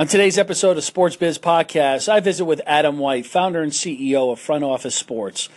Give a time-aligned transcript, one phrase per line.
[0.00, 4.30] On today's episode of Sports Biz Podcast, I visit with Adam White, founder and CEO
[4.30, 5.48] of Front Office Sports.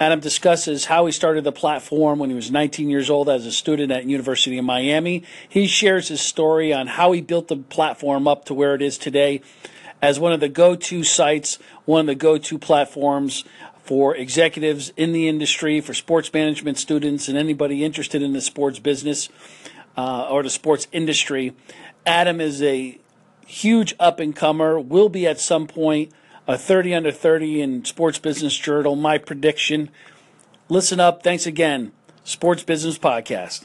[0.00, 3.52] Adam discusses how he started the platform when he was 19 years old as a
[3.52, 5.22] student at University of Miami.
[5.46, 8.96] He shares his story on how he built the platform up to where it is
[8.96, 9.42] today
[10.00, 13.44] as one of the go-to sites, one of the go-to platforms
[13.84, 18.78] for executives in the industry, for sports management students, and anybody interested in the sports
[18.78, 19.28] business
[19.98, 21.54] uh, or the sports industry.
[22.06, 22.98] Adam is a
[23.50, 26.12] huge up and comer, will be at some point
[26.46, 28.96] a 30 under 30 in Sports Business Journal.
[28.96, 29.90] My prediction.
[30.68, 31.22] Listen up.
[31.22, 31.92] Thanks again.
[32.24, 33.64] Sports Business Podcast.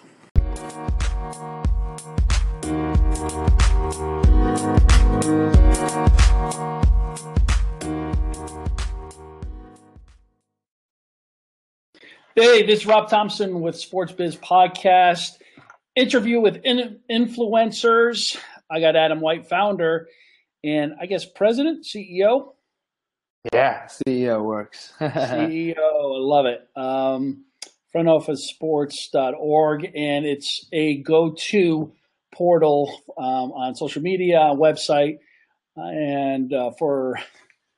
[12.35, 15.37] Hey, this is Rob Thompson with Sports Biz Podcast.
[15.95, 18.37] Interview with in- influencers.
[18.69, 20.07] I got Adam White, founder,
[20.63, 22.53] and I guess president, CEO.
[23.53, 24.93] Yeah, CEO works.
[24.99, 26.67] CEO, I love it.
[26.75, 27.45] Um,
[27.95, 31.93] frontofficesports.org, and it's a go-to
[32.33, 35.19] portal um, on social media, website,
[35.75, 37.19] and uh, for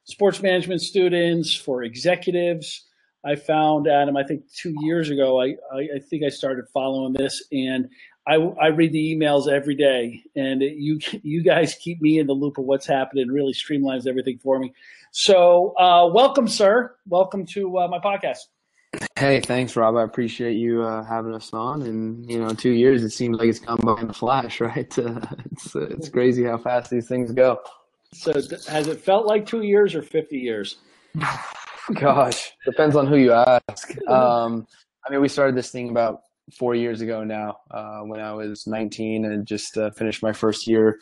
[0.06, 2.86] sports management students, for executives.
[3.26, 7.14] I found Adam, I think two years ago, I, I, I think I started following
[7.14, 7.90] this, and
[8.28, 12.28] I, I read the emails every day, and it, you you guys keep me in
[12.28, 13.30] the loop of what's happening.
[13.30, 14.74] Really streamlines everything for me.
[15.12, 16.94] So, uh, welcome, sir.
[17.08, 18.40] Welcome to uh, my podcast.
[19.18, 19.96] Hey, thanks, Rob.
[19.96, 21.84] I appreciate you uh, having us on.
[21.84, 24.94] And you know, two years it seems like it's gone by in a flash, right?
[24.98, 27.62] it's it's crazy how fast these things go.
[28.14, 30.76] So, has it felt like two years or fifty years?
[31.94, 33.96] Gosh, depends on who you ask.
[34.10, 34.68] Um,
[35.06, 38.68] I mean, we started this thing about four years ago now uh, when I was
[38.68, 41.00] 19 and just uh, finished my first year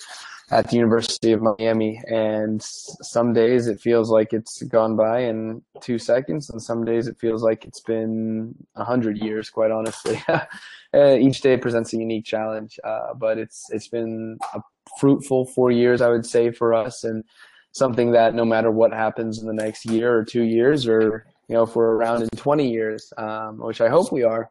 [0.51, 2.01] at the University of Miami.
[2.07, 7.07] And some days it feels like it's gone by in two seconds, and some days
[7.07, 9.49] it feels like it's been a hundred years.
[9.49, 14.61] Quite honestly, uh, each day presents a unique challenge, uh, but it's it's been a
[14.99, 17.23] fruitful four years, I would say, for us, and
[17.71, 21.55] something that no matter what happens in the next year or two years, or you
[21.55, 24.49] know, if we're around in 20 years, um, which I hope we are,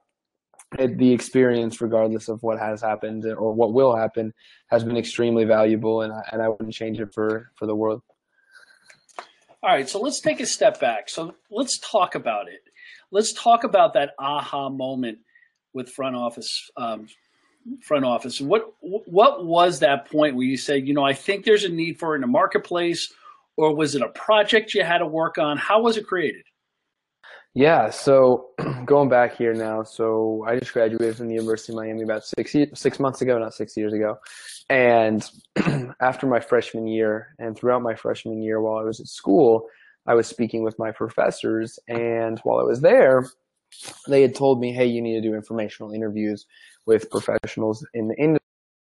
[0.78, 4.32] the experience, regardless of what has happened or what will happen,
[4.68, 8.02] has been extremely valuable, and I, and I wouldn't change it for for the world.
[9.62, 11.08] All right, so let's take a step back.
[11.08, 12.60] So let's talk about it.
[13.10, 15.18] Let's talk about that aha moment
[15.72, 16.70] with front office.
[16.76, 17.08] Um,
[17.82, 18.40] front office.
[18.40, 21.98] What what was that point where you said, you know, I think there's a need
[21.98, 23.12] for it in the marketplace,
[23.56, 25.56] or was it a project you had to work on?
[25.56, 26.44] How was it created?
[27.54, 28.48] Yeah, so
[28.84, 32.54] going back here now, so I just graduated from the University of Miami about six
[32.74, 34.18] six months ago, not six years ago,
[34.68, 35.28] and
[36.00, 39.68] after my freshman year and throughout my freshman year while I was at school,
[40.06, 43.28] I was speaking with my professors, and while I was there,
[44.08, 46.46] they had told me, "Hey, you need to do informational interviews
[46.86, 48.40] with professionals in the industry."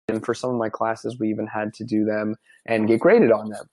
[0.09, 3.31] And for some of my classes, we even had to do them and get graded
[3.31, 3.65] on them.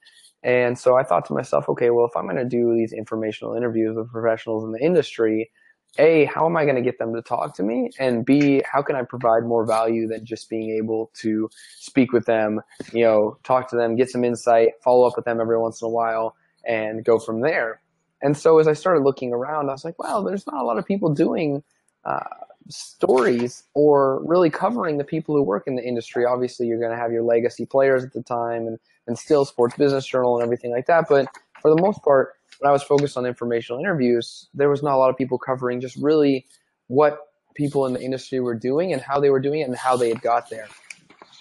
[0.46, 3.54] And so I thought to myself, okay, well, if I'm going to do these informational
[3.54, 5.50] interviews with professionals in the industry,
[5.98, 7.90] A, how am I going to get them to talk to me?
[7.98, 12.26] And B, how can I provide more value than just being able to speak with
[12.26, 12.60] them,
[12.92, 15.86] you know, talk to them, get some insight, follow up with them every once in
[15.86, 17.80] a while, and go from there?
[18.22, 20.78] And so as I started looking around, I was like, wow, there's not a lot
[20.78, 21.64] of people doing
[22.04, 22.20] uh,
[22.68, 26.24] stories or really covering the people who work in the industry.
[26.24, 29.76] Obviously, you're going to have your legacy players at the time and and still Sports
[29.76, 31.06] Business Journal and everything like that.
[31.08, 31.28] But
[31.60, 34.96] for the most part, when I was focused on informational interviews, there was not a
[34.96, 36.46] lot of people covering just really
[36.88, 37.18] what
[37.54, 40.08] people in the industry were doing and how they were doing it and how they
[40.08, 40.68] had got there.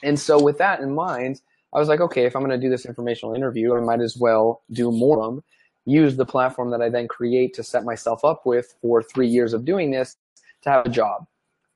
[0.04, 1.42] And so with that in mind,
[1.74, 4.16] I was like, okay, if I'm going to do this informational interview, I might as
[4.18, 5.44] well do more of them,
[5.86, 9.54] use the platform that I then create to set myself up with for three years
[9.54, 10.16] of doing this
[10.66, 11.26] to have a job.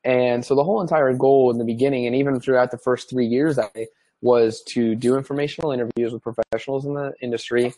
[0.03, 3.25] And so the whole entire goal in the beginning and even throughout the first three
[3.25, 3.88] years I
[4.22, 7.74] was to do informational interviews with professionals in the industry,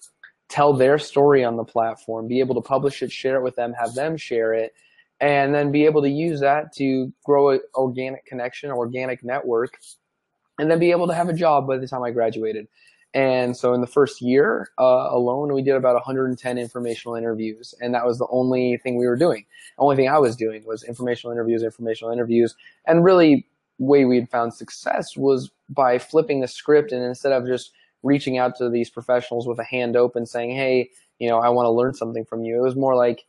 [0.49, 3.73] tell their story on the platform, be able to publish it, share it with them,
[3.73, 4.73] have them share it,
[5.19, 9.77] and then be able to use that to grow an organic connection, organic network,
[10.59, 12.67] and then be able to have a job by the time I graduated.
[13.13, 17.93] And so in the first year uh, alone, we did about 110 informational interviews, and
[17.93, 19.45] that was the only thing we were doing.
[19.77, 22.55] The only thing I was doing was informational interviews, informational interviews,
[22.85, 23.47] and really
[23.79, 27.71] way we had found success was by flipping the script and instead of just
[28.03, 31.65] reaching out to these professionals with a hand open saying, hey, you know, I want
[31.65, 32.57] to learn something from you.
[32.57, 33.25] It was more like,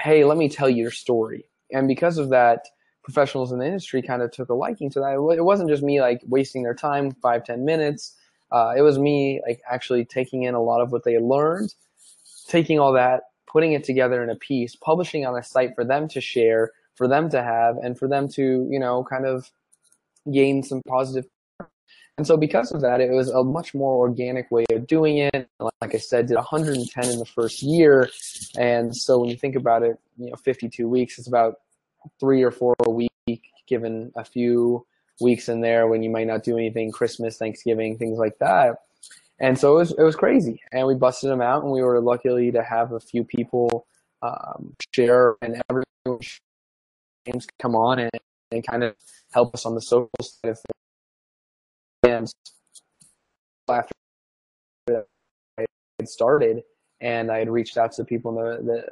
[0.00, 1.44] hey, let me tell you your story.
[1.70, 2.66] And because of that,
[3.02, 5.14] professionals in the industry kind of took a liking to that.
[5.36, 8.16] It wasn't just me like wasting their time, five, ten minutes.
[8.52, 11.74] Uh, it was me like actually taking in a lot of what they learned,
[12.48, 16.06] taking all that, putting it together in a piece, publishing on a site for them
[16.08, 19.50] to share, for them to have, and for them to you know kind of
[20.30, 21.28] gain some positive.
[22.18, 25.48] And so because of that, it was a much more organic way of doing it.
[25.58, 28.10] Like I said, did 110 in the first year,
[28.58, 31.54] and so when you think about it, you know, 52 weeks is about
[32.20, 34.84] three or four a week, given a few
[35.20, 38.76] weeks in there when you might not do anything, Christmas, Thanksgiving, things like that.
[39.38, 42.00] And so it was it was crazy, and we busted them out, and we were
[42.00, 43.86] lucky to have a few people
[44.22, 46.20] um, share and everyone
[47.26, 48.10] James come on and,
[48.50, 48.94] and kind of
[49.32, 50.58] help us on the social side of
[52.04, 52.32] things.
[53.68, 53.94] And after
[55.58, 55.64] I
[55.98, 56.62] had started,
[57.00, 58.86] and I had reached out to people in the, the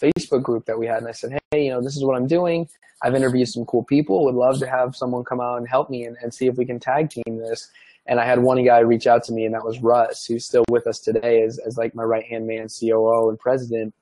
[0.00, 2.26] Facebook group that we had, and I said, hey, you know, this is what I'm
[2.26, 2.68] doing.
[3.02, 4.24] I've interviewed some cool people.
[4.24, 6.64] Would love to have someone come out and help me and, and see if we
[6.64, 7.70] can tag team this.
[8.06, 10.64] And I had one guy reach out to me, and that was Russ, who's still
[10.70, 13.94] with us today as, as like my right hand man, COO, and president.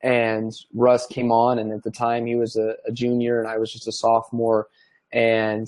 [0.00, 3.58] And Russ came on, and at the time he was a, a junior, and I
[3.58, 4.68] was just a sophomore.
[5.12, 5.66] And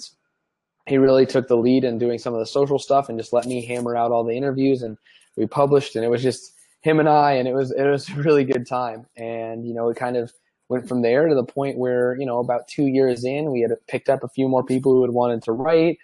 [0.87, 3.47] he really took the lead in doing some of the social stuff and just let
[3.47, 4.83] me hammer out all the interviews.
[4.83, 4.97] And
[5.37, 8.15] we published, and it was just him and I, and it was it was a
[8.15, 9.07] really good time.
[9.17, 10.33] And you know, it kind of
[10.69, 13.73] went from there to the point where you know about two years in, we had
[13.89, 15.99] picked up a few more people who had wanted to write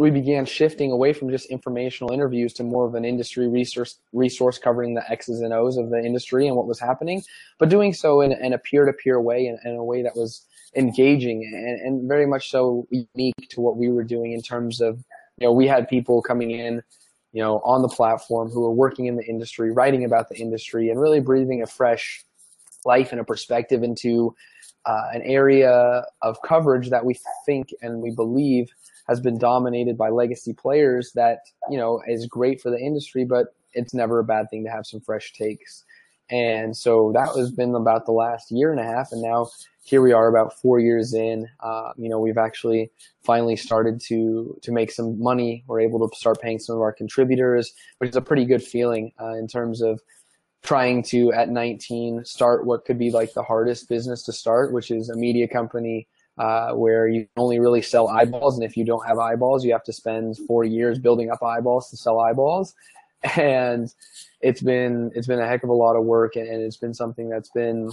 [0.00, 4.56] we began shifting away from just informational interviews to more of an industry resource resource
[4.56, 7.22] covering the X's and O's of the industry and what was happening,
[7.58, 10.46] but doing so in, in a peer-to-peer way and in, in, a way that was
[10.74, 15.04] engaging and, and very much so unique to what we were doing in terms of,
[15.36, 16.82] you know, we had people coming in,
[17.32, 20.90] you know, on the platform who are working in the industry, writing about the industry
[20.90, 22.24] and really breathing a fresh
[22.84, 24.34] life and a perspective into
[24.86, 28.68] uh, an area of coverage that we think and we believe
[29.08, 33.48] has been dominated by legacy players that you know is great for the industry, but
[33.72, 35.84] it's never a bad thing to have some fresh takes.
[36.30, 39.48] And so that has been about the last year and a half, and now
[39.82, 41.48] here we are about four years in.
[41.60, 42.90] Uh, you know, we've actually
[43.22, 45.64] finally started to to make some money.
[45.66, 49.12] We're able to start paying some of our contributors, which is a pretty good feeling
[49.20, 50.00] uh, in terms of
[50.62, 54.90] trying to at 19 start what could be like the hardest business to start, which
[54.90, 56.06] is a media company
[56.38, 59.84] uh, where you only really sell eyeballs, and if you don't have eyeballs, you have
[59.84, 62.74] to spend four years building up eyeballs to sell eyeballs.
[63.36, 63.92] And
[64.40, 66.94] it's been it's been a heck of a lot of work, and, and it's been
[66.94, 67.90] something that's been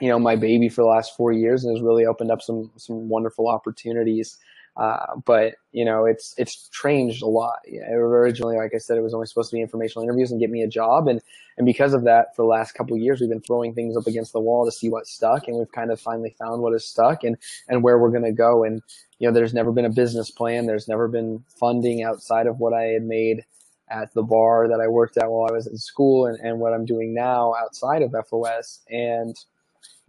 [0.00, 2.70] you know my baby for the last four years, and has really opened up some
[2.76, 4.38] some wonderful opportunities.
[4.76, 7.58] Uh, but you know, it's it's changed a lot.
[7.92, 10.62] originally, like I said, it was only supposed to be informational interviews and get me
[10.62, 11.20] a job, and
[11.58, 14.32] and because of that, for the last couple years, we've been throwing things up against
[14.32, 17.24] the wall to see what stuck, and we've kind of finally found what is stuck
[17.24, 17.36] and
[17.68, 18.64] and where we're going to go.
[18.64, 18.80] And
[19.18, 20.66] you know, there's never been a business plan.
[20.66, 23.44] There's never been funding outside of what I had made
[23.90, 26.72] at the bar that I worked at while I was in school, and and what
[26.72, 28.80] I'm doing now outside of FOS.
[28.88, 29.36] And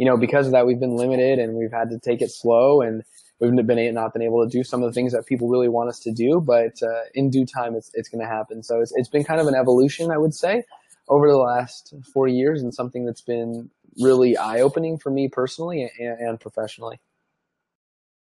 [0.02, 2.82] you know, because of that, we've been limited, and we've had to take it slow
[2.82, 3.04] and
[3.40, 5.90] we've been not been able to do some of the things that people really want
[5.90, 8.64] us to do, but uh, in due time, it's it's going to happen.
[8.64, 10.64] So it's it's been kind of an evolution, I would say,
[11.08, 13.70] over the last four years, and something that's been
[14.00, 17.00] really eye opening for me personally and, and professionally.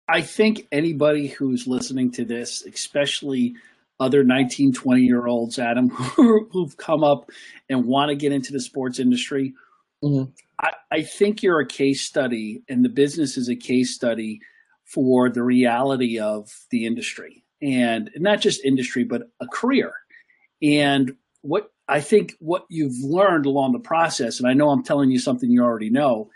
[0.08, 3.54] I think anybody who's listening to this, especially
[4.00, 5.90] other 19, 20 year olds, Adam,
[6.50, 7.30] who've come up
[7.68, 9.54] and want to get into the sports industry,
[10.02, 10.32] mm-hmm.
[10.60, 14.40] I, I think you're a case study, and the business is a case study
[14.84, 19.92] for the reality of the industry and not just industry, but a career.
[20.62, 21.12] And
[21.42, 25.18] what I think what you've learned along the process, and I know I'm telling you
[25.18, 26.30] something you already know,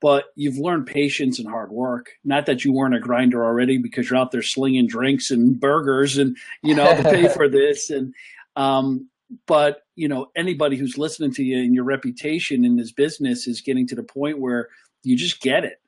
[0.00, 2.10] but you've learned patience and hard work.
[2.24, 6.18] Not that you weren't a grinder already because you're out there slinging drinks and burgers
[6.18, 7.90] and, you know, to pay for this.
[7.90, 8.14] And,
[8.56, 9.08] um,
[9.46, 13.60] but, you know, anybody who's listening to you and your reputation in this business is
[13.60, 14.68] getting to the point where
[15.02, 15.80] you just get it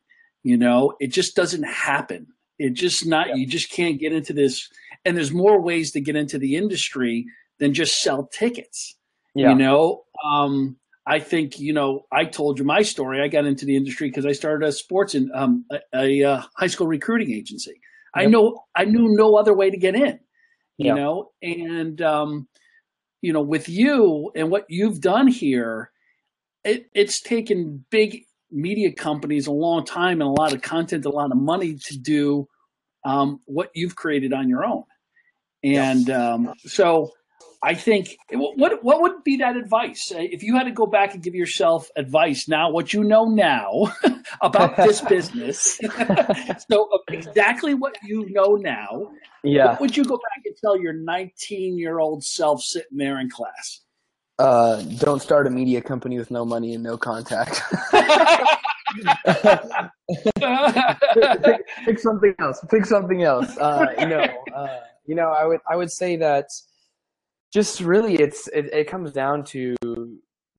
[0.42, 2.26] you know, it just doesn't happen.
[2.58, 3.34] It just not, yeah.
[3.34, 4.68] you just can't get into this.
[5.04, 7.26] And there's more ways to get into the industry
[7.58, 8.96] than just sell tickets.
[9.34, 9.50] Yeah.
[9.50, 10.76] You know, um,
[11.06, 13.22] I think, you know, I told you my story.
[13.22, 16.48] I got into the industry because I started a sports and um, a, a, a,
[16.56, 17.80] high school recruiting agency.
[18.16, 18.26] Yep.
[18.26, 20.18] I know I knew no other way to get in,
[20.76, 20.96] you yep.
[20.96, 22.48] know, and um,
[23.20, 25.90] you know, with you and what you've done here,
[26.64, 31.10] it, it's taken big media companies a long time and a lot of content, a
[31.10, 32.48] lot of money to do
[33.04, 34.84] um, what you've created on your own.
[35.62, 37.12] And um, so
[37.60, 41.14] I think what what would be that advice uh, if you had to go back
[41.14, 43.92] and give yourself advice now, what you know now
[44.40, 45.76] about this business?
[46.70, 49.10] so uh, exactly what you know now.
[49.42, 49.72] Yeah.
[49.72, 53.28] What would you go back and tell your 19 year old self sitting there in
[53.28, 53.80] class?
[54.38, 57.60] Uh, don't start a media company with no money and no contact.
[61.32, 62.64] pick, pick, something else.
[62.70, 63.56] Pick something else.
[63.58, 64.24] Uh, you know,
[64.54, 66.46] uh, you know, I would I would say that
[67.52, 69.74] just really it's it, it comes down to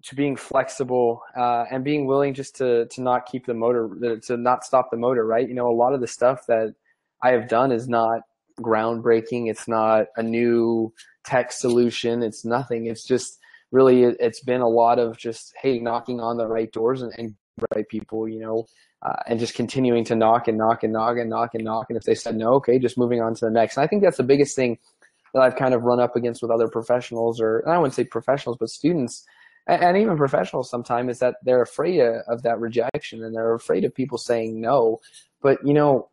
[0.01, 4.37] to being flexible uh, and being willing just to to not keep the motor to
[4.37, 5.25] not stop the motor.
[5.25, 5.47] Right.
[5.47, 6.73] You know, a lot of the stuff that
[7.21, 8.21] I have done is not
[8.59, 9.49] groundbreaking.
[9.49, 10.93] It's not a new
[11.25, 12.23] tech solution.
[12.23, 12.87] It's nothing.
[12.87, 13.39] It's just
[13.71, 17.35] really it's been a lot of just hey knocking on the right doors and, and
[17.75, 18.27] right people.
[18.27, 18.65] You know,
[19.01, 21.87] uh, and just continuing to knock and knock and knock and knock and knock.
[21.89, 23.77] And if they said no, okay, just moving on to the next.
[23.77, 24.77] And I think that's the biggest thing
[25.33, 28.57] that I've kind of run up against with other professionals, or I wouldn't say professionals,
[28.59, 29.25] but students,
[29.67, 33.53] and, and even professionals sometimes, is that they're afraid of, of that rejection and they're
[33.53, 34.99] afraid of people saying no.
[35.41, 36.09] But you know,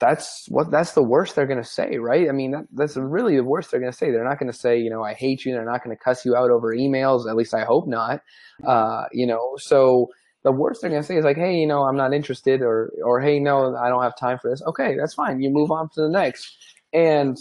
[0.00, 2.28] that's what that's the worst they're going to say, right?
[2.28, 4.10] I mean, that, that's really the worst they're going to say.
[4.10, 5.52] They're not going to say, you know, I hate you.
[5.52, 7.28] They're not going to cuss you out over emails.
[7.28, 8.22] At least I hope not.
[8.64, 10.08] Uh, you know, so
[10.44, 13.20] the worst they're gonna say is like, hey, you know, I'm not interested, or or
[13.20, 14.62] hey, no, I don't have time for this.
[14.62, 15.40] Okay, that's fine.
[15.40, 16.56] You move on to the next,
[16.92, 17.36] and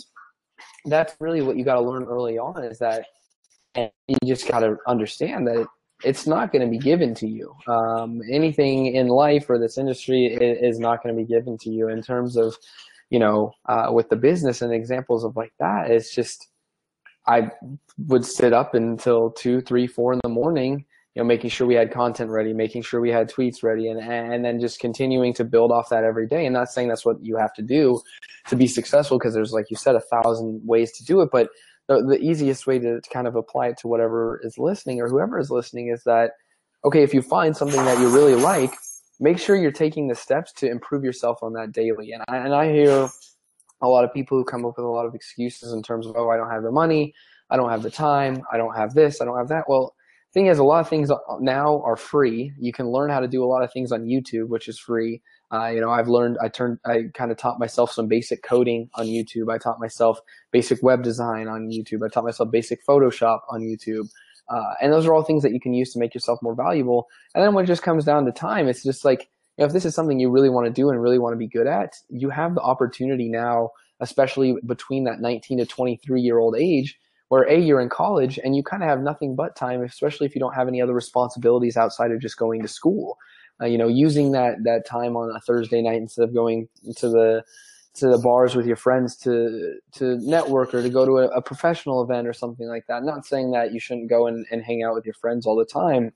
[0.88, 3.06] that's really what you got to learn early on is that,
[3.75, 5.67] you just got to understand that
[6.03, 7.53] it's not going to be given to you.
[7.67, 11.89] Um, anything in life or this industry is, not going to be given to you
[11.89, 12.56] in terms of,
[13.12, 15.91] you know, uh, with the business and examples of like that.
[15.91, 16.48] It's just
[17.27, 17.51] I
[18.08, 20.86] would sit up until two, three, four in the morning
[21.18, 24.00] you know, making sure we had content ready, making sure we had tweets ready, and
[24.00, 26.46] and then just continuing to build off that every day.
[26.46, 28.00] And not saying that's what you have to do
[28.50, 31.30] to be successful, because there's, like you said, a thousand ways to do it.
[31.32, 31.50] But
[31.88, 35.10] the, the easiest way to, to kind of apply it to whatever is listening or
[35.10, 36.34] whoever is listening is that,
[36.86, 38.74] okay, if you find something that you really like,
[39.20, 42.12] make sure you're taking the steps to improve yourself on that daily.
[42.12, 43.10] And I, and I hear
[43.82, 46.16] a lot of people who come up with a lot of excuses in terms of,
[46.16, 47.16] oh, I don't have the money,
[47.50, 49.66] I don't have the time, I don't have this, I don't have that.
[49.68, 49.96] Well,
[50.34, 52.52] thing is, a lot of things now are free.
[52.60, 55.22] You can learn how to do a lot of things on YouTube, which is free.
[55.52, 58.90] Uh, you know, I've learned, I turned, I kind of taught myself some basic coding
[58.96, 59.52] on YouTube.
[59.52, 60.20] I taught myself
[60.52, 62.06] basic web design on YouTube.
[62.06, 64.10] I taught myself basic Photoshop on YouTube.
[64.50, 67.08] Uh, and those are all things that you can use to make yourself more valuable.
[67.34, 69.74] And then when it just comes down to time, it's just like, you know, if
[69.74, 71.96] this is something you really want to do and really want to be good at,
[72.10, 76.98] you have the opportunity now, especially between that 19 to 23 year old age,
[77.30, 80.36] where a you're in college and you kind of have nothing but time especially if
[80.36, 83.18] you don't have any other responsibilities outside of just going to school.
[83.60, 87.10] Uh, you know using that that time on a thursday night instead of going to
[87.10, 87.44] the
[87.96, 91.42] to the bars with your friends to to network or to go to a, a
[91.42, 93.04] professional event or something like that.
[93.04, 95.66] Not saying that you shouldn't go and, and hang out with your friends all the
[95.66, 96.14] time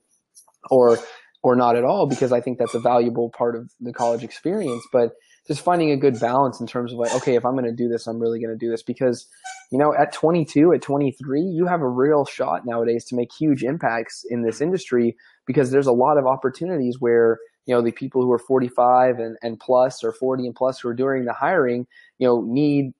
[0.70, 0.98] or
[1.42, 4.84] or not at all because i think that's a valuable part of the college experience
[4.92, 5.12] but
[5.46, 7.88] just finding a good balance in terms of like, okay, if I'm going to do
[7.88, 9.26] this, I'm really going to do this because,
[9.70, 13.64] you know, at 22, at 23, you have a real shot nowadays to make huge
[13.64, 18.22] impacts in this industry because there's a lot of opportunities where, you know, the people
[18.22, 21.86] who are 45 and, and plus or 40 and plus who are doing the hiring,
[22.18, 22.92] you know, need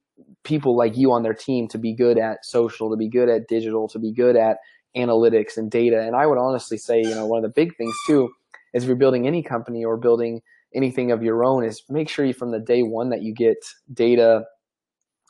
[0.45, 3.47] people like you on their team to be good at social, to be good at
[3.47, 4.59] digital, to be good at
[4.97, 6.01] analytics and data.
[6.01, 8.31] And I would honestly say, you know, one of the big things too
[8.75, 10.43] is if you're building any company or building
[10.75, 13.59] anything of your own is make sure you from the day one that you get
[13.93, 14.45] data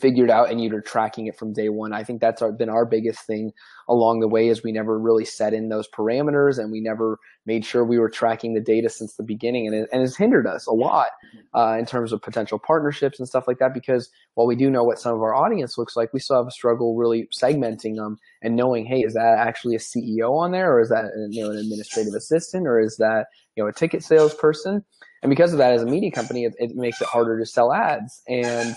[0.02, 1.92] figured out and you're tracking it from day one.
[1.92, 3.52] I think that's our, been our biggest thing
[3.88, 7.64] along the way is we never really set in those parameters and we never made
[7.64, 10.66] sure we were tracking the data since the beginning and, it, and it's hindered us
[10.66, 11.10] a lot
[11.54, 14.82] uh, in terms of potential partnerships and stuff like that because while we do know
[14.82, 18.18] what some of our audience looks like, we still have a struggle really segmenting them
[18.42, 21.52] and knowing, hey, is that actually a CEO on there or is that you know,
[21.52, 24.84] an administrative assistant or is that you know a ticket salesperson?
[25.22, 27.72] And because of that, as a media company, it, it makes it harder to sell
[27.72, 28.74] ads and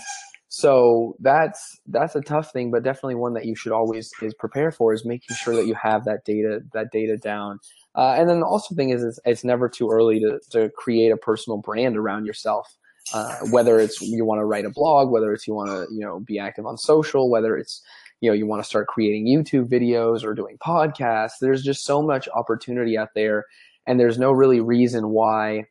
[0.48, 4.70] so that's that's a tough thing, but definitely one that you should always is prepare
[4.70, 7.58] for is making sure that you have that data that data down.
[7.94, 11.16] Uh, and then the also thing is, it's never too early to, to create a
[11.18, 12.74] personal brand around yourself.
[13.12, 16.00] Uh, whether it's you want to write a blog, whether it's you want to you
[16.00, 17.82] know be active on social, whether it's
[18.22, 21.38] you know you want to start creating YouTube videos or doing podcasts.
[21.40, 23.44] There's just so much opportunity out there,
[23.86, 25.64] and there's no really reason why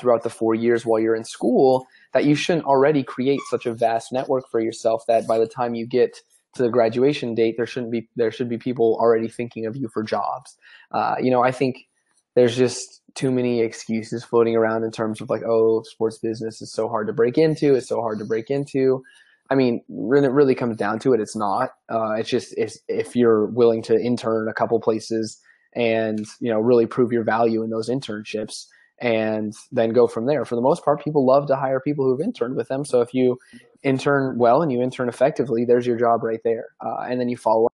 [0.00, 3.74] throughout the four years while you're in school that you shouldn't already create such a
[3.74, 6.18] vast network for yourself that by the time you get
[6.54, 9.88] to the graduation date, there shouldn't be there should be people already thinking of you
[9.88, 10.56] for jobs.
[10.90, 11.88] Uh, you know, I think
[12.34, 16.72] there's just too many excuses floating around in terms of like, oh, sports business is
[16.72, 17.74] so hard to break into.
[17.74, 19.02] It's so hard to break into.
[19.50, 21.70] I mean, when it really comes down to it, it's not.
[21.90, 25.38] Uh, it's just if, if you're willing to intern a couple places
[25.74, 28.66] and you know really prove your value in those internships
[29.02, 30.44] and then go from there.
[30.44, 32.84] For the most part, people love to hire people who've interned with them.
[32.84, 33.36] So if you
[33.82, 36.68] intern well and you intern effectively, there's your job right there.
[36.80, 37.68] Uh, and then you follow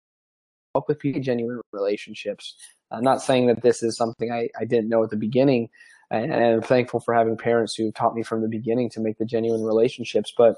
[0.74, 2.56] up with people, genuine relationships.
[2.90, 5.70] I'm not saying that this is something I, I didn't know at the beginning,
[6.10, 9.16] and, and I'm thankful for having parents who taught me from the beginning to make
[9.16, 10.32] the genuine relationships.
[10.36, 10.56] But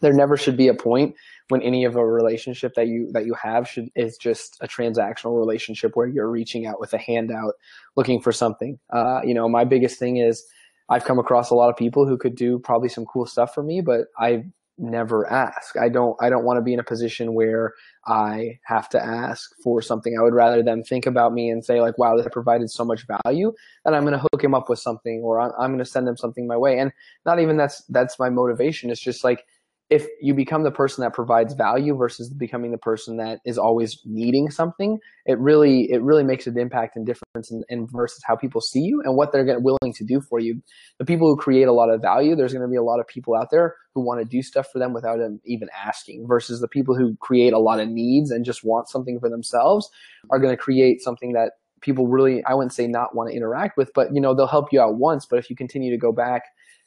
[0.00, 1.14] there never should be a point
[1.52, 5.38] when any of a relationship that you that you have should is just a transactional
[5.38, 7.52] relationship where you're reaching out with a handout
[7.94, 8.78] looking for something.
[8.90, 10.44] Uh, you know my biggest thing is
[10.88, 13.62] i've come across a lot of people who could do probably some cool stuff for
[13.62, 14.42] me but i
[14.78, 15.76] never ask.
[15.76, 17.74] I don't i don't want to be in a position where
[18.06, 20.16] i have to ask for something.
[20.18, 23.06] I would rather them think about me and say like wow that provided so much
[23.06, 23.52] value
[23.84, 26.06] that i'm going to hook him up with something or i'm, I'm going to send
[26.08, 26.78] them something my way.
[26.78, 26.90] And
[27.26, 28.90] not even that's that's my motivation.
[28.90, 29.44] It's just like
[29.92, 34.00] if you become the person that provides value versus becoming the person that is always
[34.06, 38.34] needing something, it really it really makes an impact and difference in, in versus how
[38.34, 40.62] people see you and what they're willing to do for you.
[40.98, 43.06] The people who create a lot of value, there's going to be a lot of
[43.06, 46.26] people out there who want to do stuff for them without them even asking.
[46.26, 49.90] Versus the people who create a lot of needs and just want something for themselves
[50.30, 51.50] are going to create something that
[51.82, 54.72] people really I wouldn't say not want to interact with, but you know they'll help
[54.72, 55.26] you out once.
[55.26, 56.44] But if you continue to go back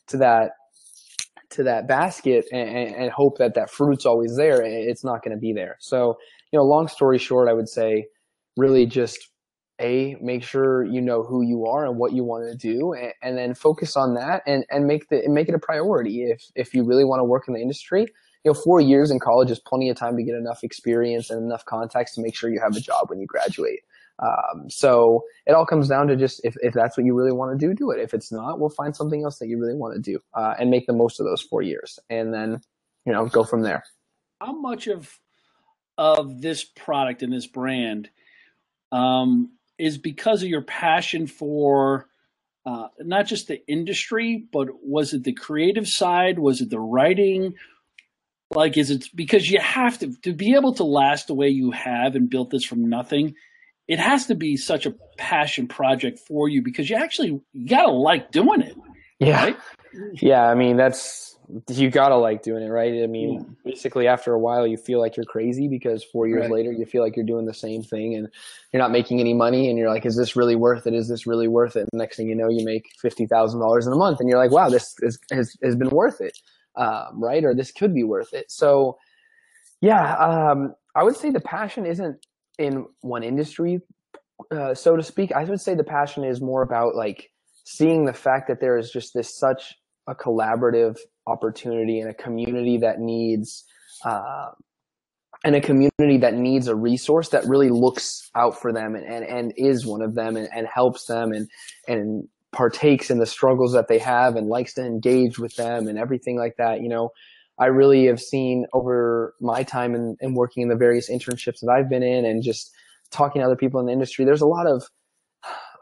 [0.08, 0.54] to that
[1.56, 5.40] to that basket and, and hope that that fruit's always there, it's not going to
[5.40, 5.78] be there.
[5.80, 6.18] So,
[6.52, 8.08] you know, long story short, I would say
[8.58, 9.30] really just
[9.82, 13.14] a make sure you know who you are and what you want to do and,
[13.22, 16.74] and, then focus on that and, and make the make it a priority if if
[16.74, 18.02] you really want to work in the industry
[18.46, 21.44] you know four years in college is plenty of time to get enough experience and
[21.44, 23.82] enough contacts to make sure you have a job when you graduate
[24.19, 27.57] um, so it all comes down to just if, if that's what you really want
[27.60, 28.00] to do, do it.
[28.00, 30.69] If it's not, we'll find something else that you really want to do uh, and
[30.69, 32.62] make the most of those four years, and then
[33.05, 33.84] you know go from there.
[34.39, 35.19] How much of
[35.98, 38.10] of this product and this brand
[38.91, 42.07] um, is because of your passion for
[42.65, 46.39] uh, not just the industry, but was it the creative side?
[46.39, 47.55] Was it the writing?
[48.51, 51.72] Like, is it because you have to to be able to last the way you
[51.72, 53.36] have and built this from nothing?
[53.88, 57.91] It has to be such a passion project for you because you actually you gotta
[57.91, 58.76] like doing it.
[59.19, 59.43] Yeah.
[59.43, 59.58] Right?
[60.15, 61.38] Yeah, I mean that's
[61.69, 63.04] you gotta like doing it, right?
[63.04, 63.71] I mean, yeah.
[63.71, 66.52] basically after a while you feel like you're crazy because four years right.
[66.52, 68.28] later you feel like you're doing the same thing and
[68.74, 70.93] you're not making any money and you're like, is this really worth it?
[70.93, 71.88] Is this really worth it?
[71.91, 74.39] And next thing you know, you make fifty thousand dollars in a month and you're
[74.39, 76.38] like, wow, this is, has has been worth it,
[76.76, 77.43] um, right?
[77.45, 78.52] Or this could be worth it.
[78.52, 78.98] So,
[79.82, 82.26] yeah, um, I would say the passion isn't
[82.58, 83.80] in one industry,
[84.52, 85.32] uh, so to speak.
[85.32, 87.32] I would say the passion is more about like
[87.65, 89.76] seeing the fact that there is just this such
[90.08, 93.65] a collaborative opportunity and a community that needs
[94.04, 94.52] uh,
[95.44, 99.26] and a community that needs a resource that really looks out for them and, and,
[99.26, 101.50] and is one of them and, and helps them and
[101.88, 106.00] and partakes in the struggles that they have and likes to engage with them and
[106.00, 107.10] everything like that you know
[107.58, 111.70] I really have seen over my time in, in working in the various internships that
[111.70, 112.72] I've been in and just
[113.12, 114.84] talking to other people in the industry, there's a lot of,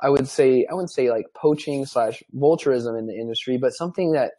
[0.02, 4.12] I would say, I wouldn't say like poaching slash vulturism in the industry, but something
[4.12, 4.34] that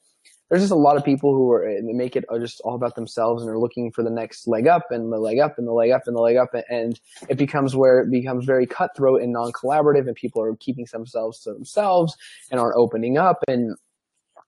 [0.48, 3.50] there's just a lot of people who are make it just all about themselves and
[3.50, 6.02] are looking for the next leg up and the leg up and the leg up
[6.06, 10.14] and the leg up and it becomes where it becomes very cutthroat and non-collaborative and
[10.14, 12.16] people are keeping themselves to themselves
[12.50, 13.74] and aren't opening up and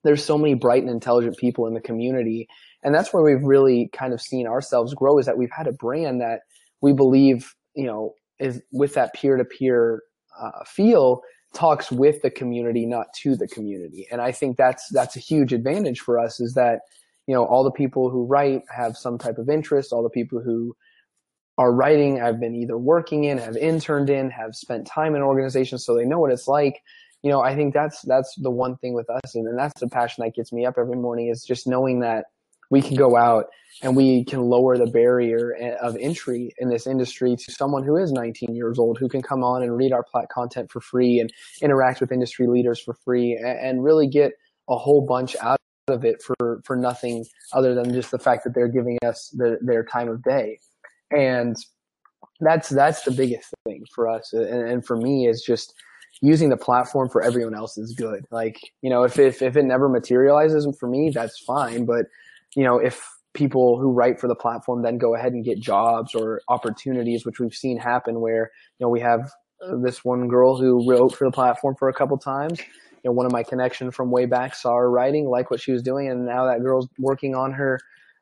[0.04, 2.46] there's so many bright and intelligent people in the community
[2.86, 5.72] and that's where we've really kind of seen ourselves grow is that we've had a
[5.72, 6.42] brand that
[6.80, 10.02] we believe you know is with that peer-to-peer
[10.40, 11.20] uh, feel
[11.52, 14.06] talks with the community not to the community.
[14.10, 16.80] And i think that's that's a huge advantage for us is that
[17.26, 19.92] you know all the people who write have some type of interest.
[19.92, 20.76] All the people who
[21.58, 25.84] are writing I've been either working in have interned in have spent time in organizations
[25.84, 26.80] so they know what it's like.
[27.22, 29.88] You know i think that's that's the one thing with us and, and that's the
[29.88, 32.26] passion that gets me up every morning is just knowing that
[32.70, 33.46] we can go out
[33.82, 37.96] and we can lower the barrier eh, of entry in this industry to someone who
[37.96, 41.20] is 19 years old who can come on and read our plat content for free
[41.20, 44.32] and interact with industry leaders for free and really get
[44.68, 48.54] a whole bunch out of it for for nothing other than just the fact that
[48.54, 50.58] they're giving us the, their time of day.
[51.16, 51.56] And
[52.40, 55.74] that's that's the biggest thing for us and, and for me is just
[56.22, 58.24] using the platform for everyone else is good.
[58.30, 62.06] Like you know if, if if it never materializes for me that's fine but
[62.56, 66.14] you know, if people who write for the platform then go ahead and get jobs
[66.14, 69.30] or opportunities, which we've seen happen where, you know, we have
[69.82, 72.58] this one girl who wrote for the platform for a couple times.
[73.04, 75.70] You know, one of my connection from way back saw her writing, like what she
[75.70, 77.78] was doing, and now that girl's working on her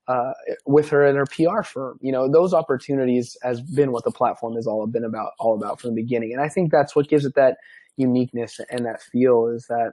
[0.09, 0.33] uh,
[0.67, 1.99] with her in her PR firm.
[2.03, 5.81] You know, those opportunities has been what the platform has all been about, all about
[5.81, 6.33] from the beginning.
[6.33, 7.57] And I think that's what gives it that
[7.97, 9.93] uniqueness and that feel is that,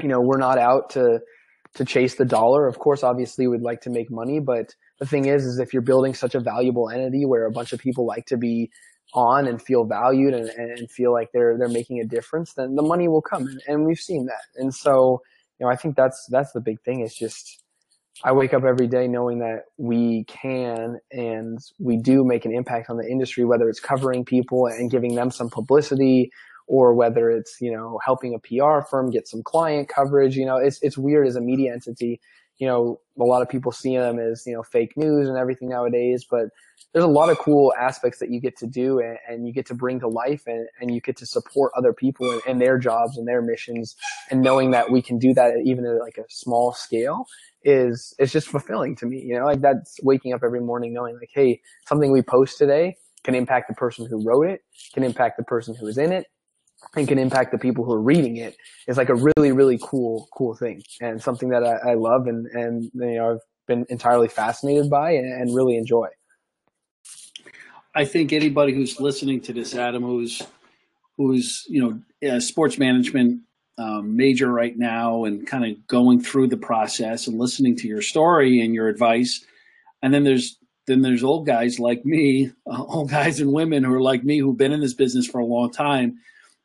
[0.00, 1.20] you know, we're not out to,
[1.74, 2.66] to chase the dollar.
[2.66, 5.82] Of course, obviously we'd like to make money, but the thing is, is if you're
[5.82, 8.70] building such a valuable entity where a bunch of people like to be
[9.14, 12.82] on and feel valued and, and feel like they're, they're making a difference, then the
[12.82, 13.46] money will come.
[13.46, 14.44] And, and we've seen that.
[14.56, 15.20] And so,
[15.58, 17.62] you know, I think that's, that's the big thing is just,
[18.24, 22.88] I wake up every day knowing that we can and we do make an impact
[22.90, 26.30] on the industry, whether it's covering people and giving them some publicity
[26.72, 30.36] or whether it's, you know, helping a PR firm get some client coverage.
[30.36, 32.18] You know, it's, it's weird as a media entity.
[32.56, 35.68] You know, a lot of people see them as, you know, fake news and everything
[35.68, 36.46] nowadays, but
[36.94, 39.66] there's a lot of cool aspects that you get to do and, and you get
[39.66, 42.78] to bring to life and, and you get to support other people and, and their
[42.78, 43.94] jobs and their missions
[44.30, 47.26] and knowing that we can do that even at like a small scale
[47.64, 49.20] is is just fulfilling to me.
[49.20, 52.96] You know, like that's waking up every morning knowing like, hey, something we post today
[53.24, 54.62] can impact the person who wrote it,
[54.94, 56.26] can impact the person who is in it,
[56.96, 58.36] and can impact the people who are reading.
[58.36, 62.46] It's like a really, really cool, cool thing and something that I, I love and
[62.46, 66.08] and you know I've been entirely fascinated by and, and really enjoy.
[67.94, 70.42] I think anybody who's listening to this, Adam, who's
[71.16, 73.42] who's you know sports management
[73.78, 78.02] um, major right now and kind of going through the process and listening to your
[78.02, 79.44] story and your advice.
[80.02, 83.94] And then there's then there's old guys like me, uh, old guys and women who
[83.94, 86.18] are like me who've been in this business for a long time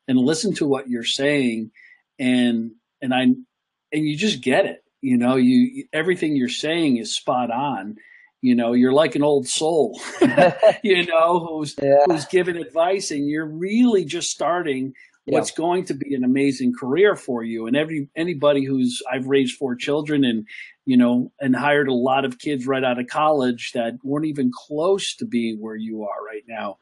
[0.07, 1.71] and listen to what you're saying
[2.19, 3.45] and and I and
[3.91, 4.83] you just get it.
[5.01, 7.97] You know, you everything you're saying is spot on.
[8.41, 9.99] You know, you're like an old soul,
[10.83, 12.03] you know, who's yeah.
[12.05, 14.93] who's giving advice and you're really just starting
[15.25, 17.67] what's going to be an amazing career for you.
[17.67, 20.47] And every anybody who's I've raised four children and
[20.85, 24.51] you know and hired a lot of kids right out of college that weren't even
[24.53, 26.77] close to being where you are right now.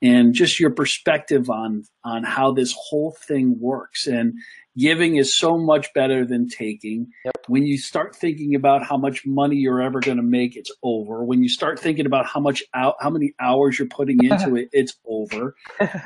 [0.00, 4.34] And just your perspective on on how this whole thing works and
[4.78, 7.08] giving is so much better than taking.
[7.24, 7.36] Yep.
[7.48, 11.24] When you start thinking about how much money you're ever going to make, it's over.
[11.24, 14.68] When you start thinking about how much out, how many hours you're putting into it,
[14.72, 15.56] it's over.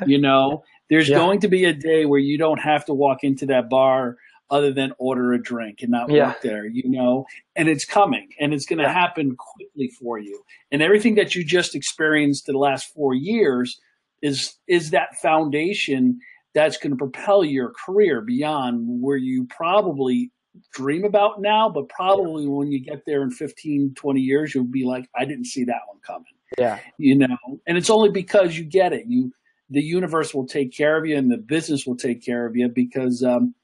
[0.07, 1.17] You know, there's yeah.
[1.17, 4.17] going to be a day where you don't have to walk into that bar
[4.53, 6.27] other than order a drink and not yeah.
[6.27, 8.93] work there, you know, and it's coming and it's going to yeah.
[8.93, 10.43] happen quickly for you.
[10.71, 13.81] And everything that you just experienced the last four years
[14.21, 16.19] is, is that foundation
[16.53, 20.31] that's going to propel your career beyond where you probably
[20.71, 22.49] dream about now, but probably yeah.
[22.49, 25.81] when you get there in 15, 20 years, you'll be like, I didn't see that
[25.87, 26.25] one coming.
[26.59, 26.77] Yeah.
[26.99, 29.07] You know, and it's only because you get it.
[29.07, 29.31] You,
[29.71, 32.69] the universe will take care of you and the business will take care of you
[32.69, 33.55] because um,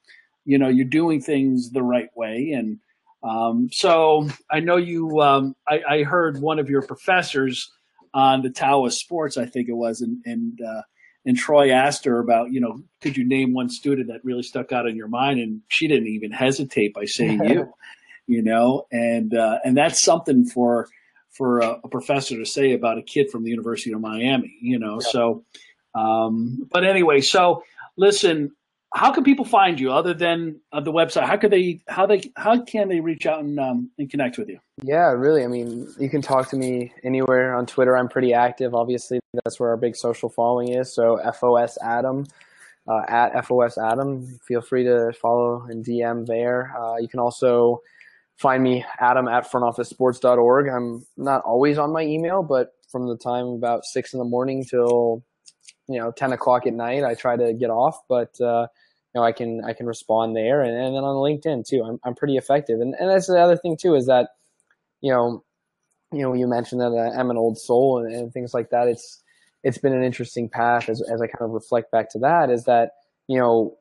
[0.49, 2.51] you know you're doing things the right way.
[2.57, 2.79] And
[3.21, 7.69] um, so i know you um, I, I, heard one of your professors
[8.13, 10.83] on the tao of sports i think it was and and, uh,
[11.25, 14.71] and troy asked her about you know could you name one student that really stuck
[14.71, 15.39] out in your mind?
[15.39, 17.71] And she didn't even hesitate by saying you
[18.27, 18.85] you know?
[18.91, 20.87] And uh, and that's something for
[21.31, 24.79] for a, a, professor to say about a kid from the university of miami you
[24.79, 24.99] know?
[25.01, 25.11] Yeah.
[25.11, 25.45] so
[25.95, 27.63] um, but anyway, so
[27.97, 28.51] listen,
[28.93, 31.25] how can people find you other than uh, the website?
[31.25, 34.49] How could they how they how can they reach out and um, and connect with
[34.49, 34.59] you?
[34.83, 35.43] Yeah, really.
[35.43, 37.95] I mean, you can talk to me anywhere on Twitter.
[37.95, 38.73] I'm pretty active.
[38.73, 40.93] Obviously, that's where our big social following is.
[40.93, 42.25] So FOS Adam
[42.87, 44.39] uh, at FOS Adam.
[44.47, 46.75] Feel free to follow and DM there.
[46.75, 47.81] Uh, you can also
[48.37, 50.67] find me Adam at frontofficesports.org.
[50.67, 54.65] I'm not always on my email, but from the time about six in the morning
[54.65, 55.23] till
[55.89, 58.67] you know 10 o'clock at night i try to get off but uh,
[59.13, 60.61] you know i can i can respond there.
[60.61, 62.79] And, and then on linkedin too i'm, I'm pretty effective.
[62.79, 64.29] And, and that's the other thing too is that
[65.01, 65.43] you know
[66.13, 68.87] you know you mentioned that i'm an old soul and, and things like that.
[68.87, 69.21] It's
[69.63, 72.63] it's been an interesting path as, as i kind of reflect back to that is
[72.63, 72.91] that
[73.27, 73.77] you know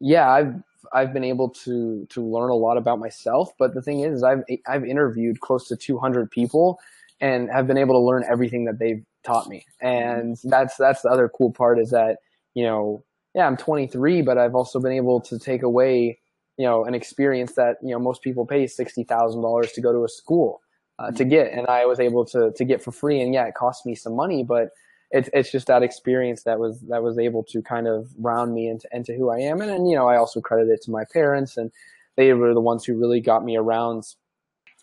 [0.00, 0.54] yeah i've
[0.92, 4.42] I've been able to to learn a lot about myself, but the thing is, I've
[4.66, 6.80] I've interviewed close to 200 people
[7.20, 9.64] and have been able to learn everything that they've taught me.
[9.80, 12.18] And that's that's the other cool part is that,
[12.54, 13.04] you know,
[13.34, 16.18] yeah, I'm 23, but I've also been able to take away,
[16.58, 20.08] you know, an experience that, you know, most people pay $60,000 to go to a
[20.08, 20.60] school
[20.98, 21.52] uh, to get.
[21.52, 23.20] And I was able to, to get for free.
[23.20, 24.70] And yeah, it cost me some money, but
[25.10, 28.68] it's, it's just that experience that was, that was able to kind of round me
[28.68, 29.60] into, into who I am.
[29.60, 31.70] And, and, you know, I also credit it to my parents and
[32.16, 34.04] they were the ones who really got me around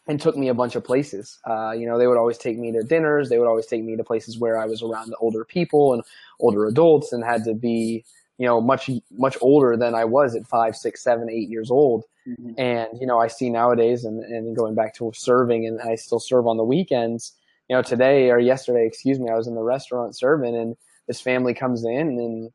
[0.10, 1.38] and took me a bunch of places.
[1.46, 3.30] Uh, you know, they would always take me to dinners.
[3.30, 6.04] They would always take me to places where I was around older people and
[6.40, 8.04] older adults and had to be,
[8.40, 12.06] you know, much much older than I was at five, six, seven, eight years old.
[12.28, 12.60] Mm-hmm.
[12.60, 16.20] And you know, I see nowadays, and and going back to serving, and I still
[16.20, 17.34] serve on the weekends.
[17.70, 20.76] You know, today or yesterday, excuse me, I was in the restaurant serving, and
[21.08, 22.52] this family comes in, and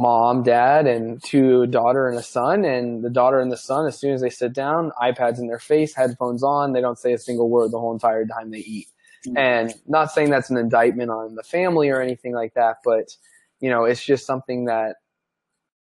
[0.00, 2.64] mom, dad, and two daughter and a son.
[2.64, 5.58] And the daughter and the son, as soon as they sit down, iPads in their
[5.58, 8.88] face, headphones on, they don't say a single word the whole entire time they eat.
[9.26, 9.36] Mm-hmm.
[9.36, 13.14] And not saying that's an indictment on the family or anything like that, but
[13.60, 14.96] you know, it's just something that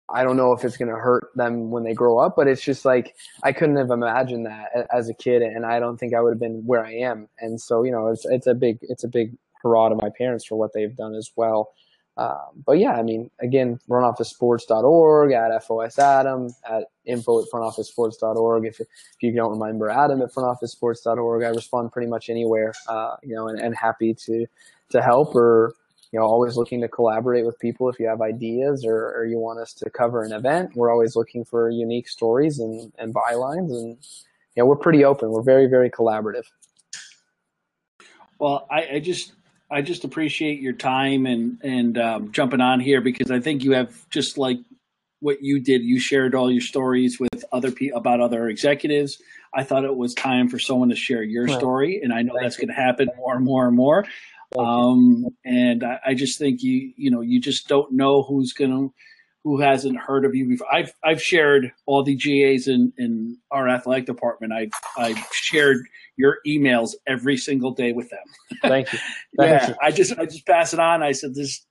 [0.10, 2.62] I don't know if it's going to hurt them when they grow up, but it's
[2.62, 6.20] just like I couldn't have imagined that as a kid, and I don't think I
[6.20, 7.30] would have been where I am.
[7.40, 10.46] And so, you know, it's it's a big it's a big hurrah to my parents
[10.46, 11.72] for what they've done as well.
[12.16, 18.66] Um, but yeah, I mean, again, frontofficesports.org, at FOS Adam, at info at frontofficesports.org.
[18.66, 18.88] If, if
[19.20, 23.60] you don't remember Adam at frontofficesports.org, I respond pretty much anywhere, uh, you know, and,
[23.60, 24.46] and happy to,
[24.92, 25.74] to help or,
[26.12, 29.40] you know, always looking to collaborate with people if you have ideas or, or you
[29.40, 30.76] want us to cover an event.
[30.76, 33.98] We're always looking for unique stories and, and bylines and,
[34.56, 35.32] you know, we're pretty open.
[35.32, 36.44] We're very, very collaborative.
[38.38, 39.34] Well, I, I just
[39.72, 43.72] I just appreciate your time and and um, jumping on here because I think you
[43.72, 44.58] have just like
[45.20, 45.82] what you did.
[45.84, 49.22] You shared all your stories with other people about other executives.
[49.54, 52.58] I thought it was time for someone to share your story, and I know that's
[52.58, 54.06] going to happen more and more and more.
[54.58, 58.70] Um, and I, I, just think you you know you just don't know who's going
[58.70, 58.94] to
[59.44, 60.74] who hasn't heard of you before.
[60.74, 64.54] I've I've shared all the GAs in, in our athletic department.
[64.54, 68.24] I I've shared your emails every single day with them.
[68.62, 69.00] Thank you.
[69.38, 69.76] Thank yeah, you.
[69.82, 71.04] I just I just pass it on.
[71.04, 71.66] I said this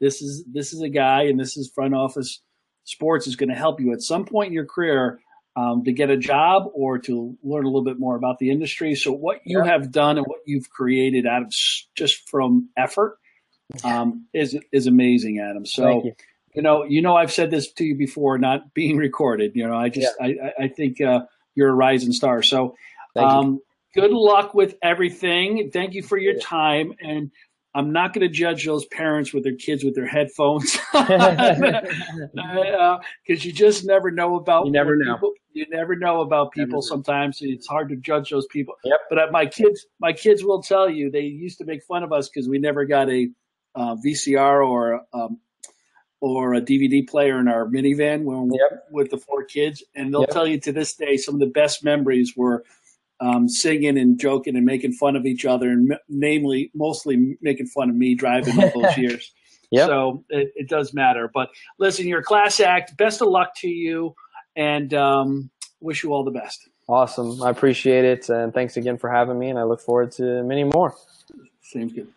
[0.00, 2.40] this is this is a guy and this is front office
[2.84, 5.20] sports is going to help you at some point in your career
[5.56, 8.94] um, to get a job or to learn a little bit more about the industry.
[8.94, 9.72] So what you yeah.
[9.72, 11.52] have done and what you've created out of
[11.94, 13.18] just from effort
[13.84, 15.66] um, is is amazing, Adam.
[15.66, 16.12] So
[16.54, 19.52] you know, you know, I've said this to you before, not being recorded.
[19.54, 20.38] You know, I just, yeah.
[20.58, 21.20] I, I think uh,
[21.54, 22.42] you're a rising star.
[22.42, 22.74] So,
[23.16, 23.60] um,
[23.94, 25.70] good luck with everything.
[25.72, 26.42] Thank you for your yeah.
[26.42, 26.92] time.
[27.00, 27.30] And
[27.74, 31.60] I'm not going to judge those parents with their kids with their headphones because
[32.38, 34.66] uh, you just never know about.
[34.66, 35.14] You never know.
[35.14, 36.82] People, you never know about people.
[36.82, 38.74] Sometimes it's hard to judge those people.
[38.84, 39.00] Yep.
[39.10, 42.12] But uh, my kids, my kids will tell you they used to make fun of
[42.12, 43.28] us because we never got a
[43.74, 45.38] uh, VCR or um,
[46.20, 48.84] or a DVD player in our minivan when yep.
[48.90, 50.30] with the four kids, and they'll yep.
[50.30, 52.64] tell you to this day some of the best memories were
[53.20, 57.66] um, singing and joking and making fun of each other, and m- namely, mostly making
[57.66, 59.32] fun of me driving all those years.
[59.70, 59.86] Yep.
[59.86, 61.30] So it, it, does matter.
[61.32, 62.96] But listen, you're a class act.
[62.96, 64.14] Best of luck to you,
[64.56, 65.50] and um,
[65.80, 66.68] wish you all the best.
[66.88, 67.42] Awesome.
[67.42, 69.50] I appreciate it, and thanks again for having me.
[69.50, 70.94] And I look forward to many more.
[71.60, 72.08] Seems good.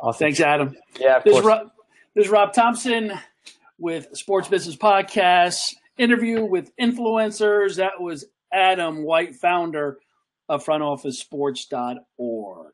[0.00, 0.18] Awesome.
[0.18, 0.76] Thanks, Adam.
[1.00, 1.46] Yeah, of this course.
[1.46, 1.70] Rob,
[2.14, 3.12] this is Rob Thompson
[3.78, 7.76] with Sports Business Podcasts, interview with influencers.
[7.76, 9.98] That was Adam White, founder
[10.48, 12.72] of frontofficesports.org.